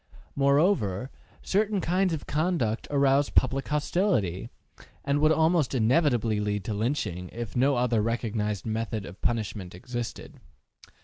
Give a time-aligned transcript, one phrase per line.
[0.35, 1.11] Moreover,
[1.43, 4.49] certain kinds of conduct arouse public hostility,
[5.05, 10.39] and would almost inevitably lead to lynching, if no other recognized method of punishment existed.